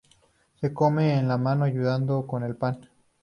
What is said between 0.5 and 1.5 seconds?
Se come con la